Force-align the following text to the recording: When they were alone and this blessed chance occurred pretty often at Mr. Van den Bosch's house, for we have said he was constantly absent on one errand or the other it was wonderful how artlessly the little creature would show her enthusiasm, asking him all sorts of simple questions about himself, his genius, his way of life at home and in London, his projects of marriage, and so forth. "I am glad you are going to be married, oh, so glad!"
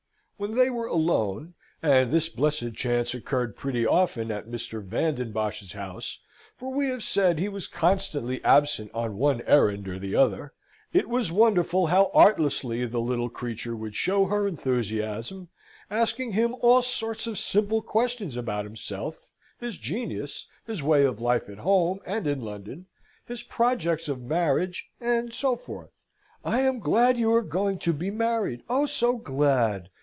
When 0.41 0.55
they 0.55 0.71
were 0.71 0.87
alone 0.87 1.53
and 1.83 2.11
this 2.11 2.27
blessed 2.27 2.73
chance 2.73 3.13
occurred 3.13 3.55
pretty 3.55 3.85
often 3.85 4.31
at 4.31 4.47
Mr. 4.49 4.81
Van 4.81 5.13
den 5.13 5.31
Bosch's 5.31 5.73
house, 5.73 6.17
for 6.57 6.71
we 6.73 6.87
have 6.89 7.03
said 7.03 7.37
he 7.37 7.47
was 7.47 7.67
constantly 7.67 8.43
absent 8.43 8.89
on 8.91 9.17
one 9.19 9.41
errand 9.43 9.87
or 9.87 9.99
the 9.99 10.15
other 10.15 10.53
it 10.93 11.07
was 11.07 11.31
wonderful 11.31 11.85
how 11.85 12.09
artlessly 12.15 12.87
the 12.87 12.97
little 12.97 13.29
creature 13.29 13.75
would 13.75 13.93
show 13.93 14.25
her 14.25 14.47
enthusiasm, 14.47 15.49
asking 15.91 16.31
him 16.31 16.55
all 16.61 16.81
sorts 16.81 17.27
of 17.27 17.37
simple 17.37 17.83
questions 17.83 18.35
about 18.35 18.65
himself, 18.65 19.29
his 19.59 19.77
genius, 19.77 20.47
his 20.65 20.81
way 20.81 21.03
of 21.05 21.21
life 21.21 21.49
at 21.49 21.59
home 21.59 21.99
and 22.03 22.25
in 22.25 22.41
London, 22.41 22.87
his 23.27 23.43
projects 23.43 24.07
of 24.09 24.23
marriage, 24.23 24.89
and 24.99 25.33
so 25.35 25.55
forth. 25.55 25.91
"I 26.43 26.61
am 26.61 26.79
glad 26.79 27.19
you 27.19 27.31
are 27.35 27.43
going 27.43 27.77
to 27.77 27.93
be 27.93 28.09
married, 28.09 28.63
oh, 28.67 28.87
so 28.87 29.17
glad!" 29.17 29.89